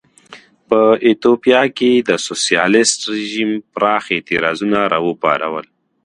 [0.67, 5.65] په ایتوپیا کې د سوسیالېست رژیم پراخ اعتراضونه را وپارول.